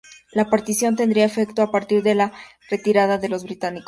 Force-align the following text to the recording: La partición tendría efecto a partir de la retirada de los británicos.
La 0.31 0.49
partición 0.49 0.95
tendría 0.95 1.25
efecto 1.25 1.61
a 1.61 1.69
partir 1.69 2.01
de 2.01 2.15
la 2.15 2.33
retirada 2.71 3.19
de 3.19 3.29
los 3.29 3.43
británicos. 3.43 3.79